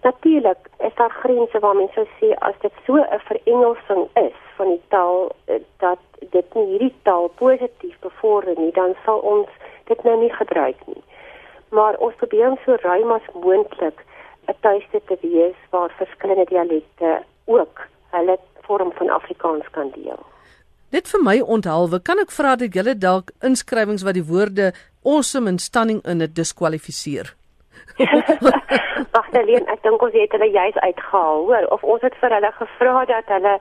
Natuurlik 0.03 0.71
is 0.79 0.95
daar 0.95 1.11
grense 1.11 1.59
waar 1.59 1.77
mense 1.77 2.07
sê 2.21 2.35
as 2.49 2.55
dit 2.61 2.73
so 2.87 2.95
'n 2.95 3.23
verengelsing 3.31 4.09
is 4.15 4.39
van 4.57 4.69
die 4.69 4.83
taal 4.89 5.33
eh, 5.45 5.61
dat 5.79 5.99
dit 6.31 6.55
nie 6.55 6.67
hierdie 6.67 6.95
taal 7.03 7.29
positief 7.29 7.99
bevorder 8.01 8.55
nie, 8.57 8.73
dan 8.73 8.95
sal 9.05 9.19
ons 9.19 9.49
dit 9.85 10.03
nou 10.03 10.17
nie 10.21 10.33
gebruik 10.33 10.87
nie. 10.87 11.03
maar 11.69 11.97
ons 11.97 12.15
probeer 12.15 12.51
om 12.51 12.59
so 12.65 12.77
ruim 12.83 13.11
as 13.11 13.27
moontlik 13.35 14.05
'n 14.47 14.57
tuiste 14.61 15.01
te 15.05 15.17
wees 15.21 15.59
waar 15.71 15.91
verskillende 15.91 16.45
dialekte 16.45 17.23
ook 17.45 17.77
hulle 18.11 18.39
vorm 18.61 18.93
van 18.93 19.11
Afrikaans 19.11 19.71
kan 19.71 19.91
deel. 19.95 20.23
Net 20.97 21.11
vir 21.13 21.21
my 21.21 21.35
onthaalwe, 21.45 21.99
kan 22.01 22.23
ek 22.23 22.31
vra 22.33 22.55
dat 22.57 22.73
julle 22.73 22.95
dalk 22.97 23.29
inskrywings 23.45 24.05
wat 24.07 24.17
die 24.17 24.25
woorde 24.25 24.71
awesome 25.05 25.51
en 25.51 25.59
stunning 25.61 25.99
in 26.09 26.23
dit 26.23 26.33
diskwalifiseer? 26.39 27.35
Wag, 29.17 29.27
Helene, 29.35 29.67
ek 29.75 29.83
dink 29.85 30.01
ons 30.07 30.17
het 30.17 30.33
hulle 30.33 30.49
juis 30.55 30.79
uitgehaal, 30.79 31.43
hoor, 31.51 31.67
of 31.77 31.85
ons 31.85 32.07
het 32.07 32.17
vir 32.23 32.33
hulle 32.37 32.53
gevra 32.57 33.03
dat 33.11 33.29
hulle 33.35 33.53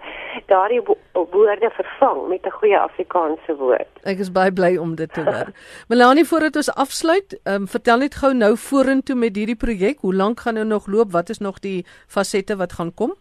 daardie 0.52 0.80
woorde 0.86 1.72
vervang 1.76 2.22
met 2.32 2.48
'n 2.48 2.56
goeie 2.62 2.80
Afrikaanse 2.80 3.58
woord. 3.60 3.92
Ek 4.08 4.24
is 4.24 4.32
baie 4.32 4.56
bly 4.56 4.78
om 4.78 4.96
dit 4.96 5.12
te 5.12 5.28
hoor. 5.28 5.52
Melanie, 5.92 6.28
voordat 6.32 6.56
ons 6.56 6.72
afsluit, 6.72 7.36
um, 7.44 7.68
vertel 7.68 8.08
net 8.08 8.16
gou 8.16 8.32
nou 8.34 8.56
vorentoe 8.56 9.16
met 9.16 9.36
hierdie 9.36 9.60
projek. 9.60 10.00
Hoe 10.08 10.16
lank 10.16 10.40
gaan 10.40 10.56
dit 10.56 10.68
nog 10.68 10.88
loop? 10.88 11.12
Wat 11.12 11.30
is 11.30 11.44
nog 11.44 11.60
die 11.60 11.86
fasette 12.08 12.56
wat 12.56 12.80
gaan 12.80 12.94
kom? 12.94 13.16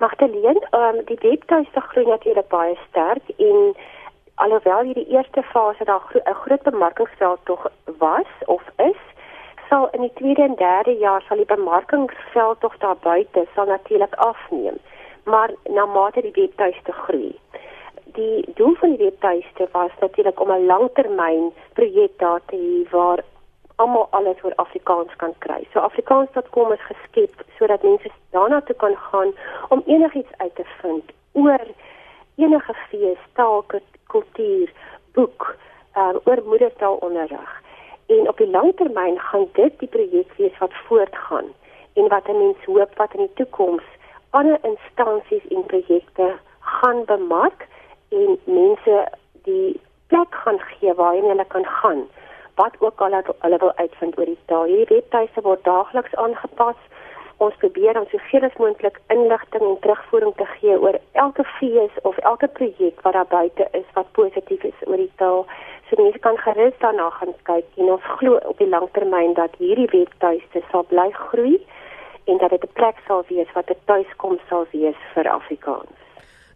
Magdalene, 0.00 0.60
um, 0.72 1.04
die 1.04 1.18
webtuiste 1.20 1.80
groei 1.80 2.06
natuurlik 2.06 2.46
baie 2.48 2.76
sterk 2.88 3.26
en 3.36 3.74
alhoewel 4.40 4.86
hierdie 4.88 5.08
eerste 5.12 5.42
fase 5.52 5.84
daar 5.84 6.00
'n 6.00 6.08
gro 6.12 6.34
groot 6.42 6.62
bemarkingsveld 6.68 7.40
tog 7.44 7.66
was 7.98 8.30
of 8.46 8.62
is, 8.76 9.02
sal 9.68 9.88
in 9.90 10.00
die 10.00 10.12
tweede 10.14 10.42
en 10.42 10.54
derde 10.54 10.94
jaar 10.98 11.22
sal 11.22 11.36
die 11.36 11.52
bemarkingsveld 11.52 12.60
tog 12.60 12.78
daar 12.78 12.96
buite 13.02 13.46
sal 13.54 13.66
natuurlik 13.66 14.14
afneem. 14.14 14.78
Maar 15.24 15.50
na 15.64 15.86
mate 15.86 16.20
die 16.20 16.38
webtuiste 16.40 16.92
groei. 16.92 17.38
Die 18.04 18.48
doel 18.54 18.74
van 18.74 18.96
die 18.96 19.04
webtuiste 19.04 19.68
was 19.72 19.90
natuurlik 20.00 20.40
om 20.40 20.50
'n 20.50 20.66
langtermyn 20.66 21.52
projek 21.72 22.18
daar 22.18 22.40
te 22.46 22.56
hê 22.56 22.90
waar 22.90 23.20
almal 23.82 24.08
alles 24.10 24.42
oor 24.44 24.56
Afrikaans 24.64 25.16
kan 25.22 25.32
kry. 25.44 25.60
So 25.72 25.80
afrikaans.com 25.88 26.72
is 26.72 26.84
geskep 26.88 27.44
sodat 27.58 27.82
mense 27.82 28.12
daarna 28.36 28.60
toe 28.68 28.76
kan 28.82 28.96
gaan 29.10 29.32
om 29.68 29.82
enigiets 29.86 30.36
uit 30.36 30.54
te 30.54 30.66
vind 30.80 31.12
oor 31.32 31.66
enige 32.40 32.74
fees, 32.88 33.22
taal, 33.38 33.64
kultuur, 34.12 34.72
boek, 35.14 35.56
um, 35.96 36.20
oor 36.24 36.42
moedertaalonderrig. 36.44 37.52
En 38.06 38.28
op 38.28 38.36
die 38.36 38.50
langtermyn 38.50 39.18
gaan 39.18 39.48
dit 39.52 39.78
die 39.78 39.88
projek 39.88 40.32
wees 40.36 40.58
wat 40.58 40.76
voortgaan 40.88 41.52
en 41.94 42.08
wat 42.08 42.28
'n 42.28 42.38
mens 42.38 42.64
hoop 42.64 42.96
wat 42.96 43.14
in 43.14 43.26
die 43.26 43.34
toekoms 43.34 43.86
ander 44.30 44.58
instansies 44.62 45.46
en 45.48 45.64
projekte 45.66 46.36
gaan 46.60 47.04
bemark 47.04 47.66
en 48.08 48.38
mense 48.44 49.08
die 49.42 49.80
plek 50.06 50.34
gaan 50.44 50.58
gee 50.58 50.94
waarheen 50.94 51.28
hulle 51.32 51.44
kan 51.44 51.66
gaan 51.66 52.02
wat 52.60 52.74
ook 52.78 53.00
al 53.00 53.14
hulle 53.44 53.58
wil 53.58 53.72
uitvind 53.76 54.18
oor 54.18 54.30
die 54.32 54.38
taal. 54.52 54.66
Hierdie 54.68 54.96
webtuise 54.96 55.40
word 55.46 55.64
daagliks 55.64 56.16
aangepas. 56.24 56.80
Ons 57.44 57.56
probeer 57.62 57.96
om 58.00 58.06
soveel 58.10 58.44
as 58.48 58.58
moontlik 58.60 58.98
inligting 59.14 59.64
en 59.68 59.78
terugvoering 59.84 60.34
te 60.36 60.46
gee 60.54 60.76
oor 60.80 60.98
elke 61.24 61.44
fees 61.56 61.94
of 62.10 62.18
elke 62.30 62.48
projek 62.58 63.00
wat 63.06 63.16
daar 63.16 63.30
buite 63.30 63.68
is 63.80 63.86
wat 63.96 64.12
positief 64.18 64.66
is 64.72 64.82
oor 64.86 65.00
die 65.00 65.12
taal. 65.22 65.46
So 65.88 66.02
mense 66.02 66.20
kan 66.26 66.36
gerus 66.44 66.76
daarna 66.84 67.08
gaan 67.16 67.32
kyk 67.48 67.80
en 67.80 67.94
ons 67.96 68.10
glo 68.18 68.36
op 68.52 68.60
die 68.60 68.68
langtermyn 68.74 69.32
dat 69.40 69.56
hierdie 69.62 69.88
webtuiste 69.94 70.62
sal 70.68 70.84
bly 70.92 71.08
groei 71.22 71.56
en 72.28 72.38
dat 72.44 72.50
dit 72.50 72.68
'n 72.68 72.76
plek 72.80 73.00
sal 73.06 73.24
wees 73.32 73.56
wat 73.56 73.70
'n 73.70 73.80
tuiskoms 73.84 74.44
sal 74.48 74.66
wees 74.76 75.00
vir 75.14 75.32
Afrikaans. 75.38 75.96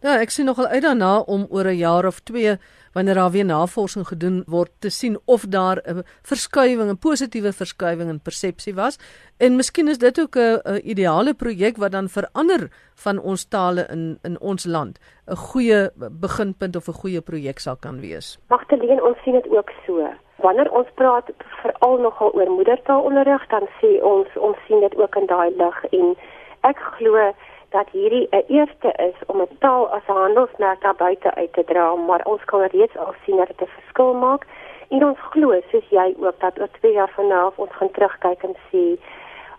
Nou, 0.04 0.18
ek 0.20 0.34
sien 0.34 0.44
nogal 0.44 0.66
uit 0.68 0.82
daarna 0.84 1.22
om 1.32 1.46
oor 1.48 1.64
'n 1.64 1.80
jaar 1.80 2.04
of 2.04 2.20
2 2.28 2.58
wanneer 2.92 3.14
daar 3.14 3.30
weer 3.30 3.44
navorsing 3.44 4.06
gedoen 4.06 4.42
word 4.46 4.70
te 4.78 4.90
sien 4.90 5.16
of 5.24 5.46
daar 5.48 5.78
'n 5.80 6.04
verskywing, 6.22 6.90
'n 6.90 6.98
positiewe 6.98 7.52
verskywing 7.52 8.10
in 8.10 8.20
persepsie 8.20 8.74
was. 8.74 8.98
En 9.38 9.56
miskien 9.56 9.88
is 9.88 9.98
dit 9.98 10.20
ook 10.20 10.36
'n 10.36 10.80
ideale 10.84 11.34
projek 11.34 11.76
wat 11.76 11.92
dan 11.92 12.08
verander 12.08 12.68
van 12.94 13.18
ons 13.18 13.44
tale 13.44 13.86
in 13.90 14.18
in 14.22 14.40
ons 14.40 14.64
land 14.64 14.98
'n 15.26 15.36
goeie 15.36 15.90
beginpunt 16.10 16.76
of 16.76 16.88
'n 16.88 17.00
goeie 17.00 17.20
projek 17.20 17.58
sal 17.58 17.76
kan 17.76 18.00
wees. 18.00 18.38
Magteleen, 18.48 19.02
ons 19.02 19.18
sien 19.22 19.32
dit 19.32 19.48
ook 19.48 19.70
so. 19.86 20.08
Wanneer 20.36 20.70
ons 20.70 20.88
praat 20.94 21.30
veral 21.62 21.96
nogal 21.98 22.32
oor 22.32 22.50
moedertaalonderrig, 22.50 23.46
dan 23.46 23.68
sê 23.80 24.02
ons 24.02 24.28
ons 24.36 24.56
sien 24.66 24.80
dit 24.80 24.96
ook 24.96 25.16
in 25.16 25.26
daai 25.26 25.50
lig 25.56 25.84
en 25.90 26.16
ek 26.60 26.78
glo 26.78 27.32
dat 27.76 27.88
hierdie 27.90 28.26
'n 28.30 28.44
eerste 28.56 28.90
is 29.08 29.18
om 29.26 29.40
'n 29.40 29.56
taal 29.58 29.84
as 29.96 30.06
'n 30.08 30.20
handelsmerk 30.24 30.80
daar 30.80 31.00
buite 31.06 31.34
uit 31.34 31.52
te 31.52 31.64
dra, 31.64 31.94
maar 31.94 32.22
ons 32.24 32.44
kan 32.44 32.60
reeds 32.60 32.96
al 32.96 33.14
sien 33.24 33.36
dat 33.36 33.46
dit 33.46 33.60
'n 33.60 33.74
verskil 33.78 34.14
maak. 34.14 34.42
En 34.88 35.04
ons 35.04 35.18
glo, 35.30 35.60
soos 35.70 35.88
jy 35.88 36.14
ook, 36.18 36.40
dat 36.40 36.58
oor 36.60 36.70
2 36.70 36.92
jaar 36.92 37.12
van 37.16 37.26
nou 37.26 37.42
af 37.46 37.58
ons 37.58 37.74
gaan 37.78 37.90
terugkyk 37.90 38.42
en 38.42 38.56
sê 38.70 38.82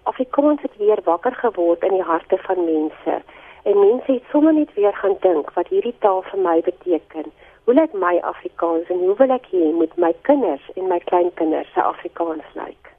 Afrikaans 0.04 0.62
het 0.62 0.78
weer 0.78 1.00
wakker 1.04 1.36
geword 1.36 1.84
in 1.84 1.94
die 1.98 2.08
harte 2.12 2.38
van 2.38 2.66
mense. 2.66 3.16
En 3.64 3.80
mense 3.80 4.12
het 4.12 4.24
sommer 4.32 4.54
net 4.54 4.74
weer 4.74 4.94
gaan 4.94 5.18
dink 5.20 5.54
wat 5.54 5.68
hierdie 5.68 5.96
taal 6.00 6.22
vir 6.22 6.40
my 6.40 6.62
beteken. 6.62 7.26
Hoe 7.64 7.74
lyk 7.74 7.94
my 7.94 8.20
Afrikaans 8.22 8.90
en 8.90 8.98
hoe 8.98 9.16
wil 9.16 9.30
ek 9.30 9.48
hê 9.52 9.72
moet 9.74 9.96
my 9.98 10.14
kinders 10.22 10.72
en 10.76 10.88
my 10.88 11.00
kleinkinders 11.00 11.74
se 11.74 11.82
Afrikaans 11.82 12.46
lyk? 12.54 12.95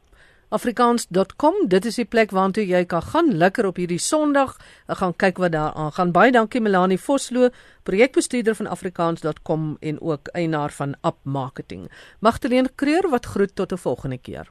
afrikaans.com 0.54 1.54
dit 1.68 1.84
is 1.84 1.98
die 1.98 2.06
plek 2.06 2.30
waartoe 2.30 2.66
jy 2.66 2.84
kan 2.86 3.02
gaan. 3.02 3.32
Lekker 3.34 3.66
op 3.66 3.80
hierdie 3.80 3.98
Sondag. 3.98 4.56
Gaan 4.86 5.16
kyk 5.18 5.40
wat 5.42 5.52
daar 5.52 5.74
aan 5.74 5.92
gaan. 5.92 6.12
Baie 6.14 6.32
dankie 6.32 6.60
Melanie 6.60 7.00
Vosloo 7.00 7.50
projekbestuurder 7.82 8.54
van 8.54 8.66
afrikaans.com 8.66 9.76
en 9.80 10.00
ook 10.00 10.28
eienaar 10.34 10.72
van 10.72 10.94
App 11.00 11.18
Marketing. 11.22 11.90
Magdalene 12.20 12.70
Kreur 12.74 13.10
wat 13.10 13.26
groet 13.26 13.54
tot 13.54 13.72
'n 13.72 13.78
volgende 13.78 14.18
keer 14.18 14.50